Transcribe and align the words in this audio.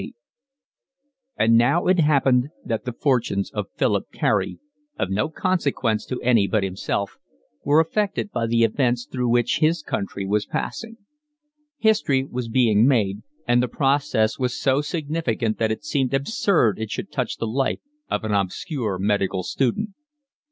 XCVIII 0.01 0.13
And 1.37 1.57
now 1.59 1.85
it 1.85 1.99
happened 1.99 2.49
that 2.65 2.85
the 2.85 2.91
fortunes 2.91 3.51
of 3.51 3.67
Philip 3.77 4.11
Carey, 4.11 4.57
of 4.97 5.11
no 5.11 5.29
consequence 5.29 6.07
to 6.07 6.19
any 6.23 6.47
but 6.47 6.63
himself, 6.63 7.19
were 7.63 7.79
affected 7.79 8.31
by 8.31 8.47
the 8.47 8.63
events 8.63 9.05
through 9.05 9.29
which 9.29 9.59
his 9.59 9.83
country 9.83 10.25
was 10.25 10.47
passing. 10.47 10.97
History 11.77 12.23
was 12.23 12.49
being 12.49 12.87
made, 12.87 13.21
and 13.47 13.61
the 13.61 13.67
process 13.67 14.39
was 14.39 14.59
so 14.59 14.81
significant 14.81 15.59
that 15.59 15.71
it 15.71 15.85
seemed 15.85 16.15
absurd 16.15 16.79
it 16.79 16.89
should 16.89 17.11
touch 17.11 17.37
the 17.37 17.45
life 17.45 17.81
of 18.09 18.23
an 18.23 18.31
obscure 18.33 18.97
medical 18.97 19.43
student. 19.43 19.91